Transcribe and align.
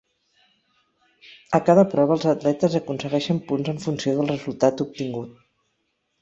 A 1.57 1.59
cada 1.67 1.83
prova 1.93 2.15
els 2.15 2.25
atletes 2.31 2.77
aconsegueixen 2.79 3.43
punts 3.53 3.73
en 3.75 3.79
funció 3.85 4.15
del 4.17 4.33
resultat 4.33 4.83
obtingut. 4.89 5.39